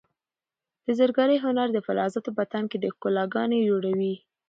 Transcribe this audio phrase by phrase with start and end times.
[0.85, 4.13] د زرګرۍ هنر د فلزاتو په تن کې د ښکلا ګاڼې جوړوي.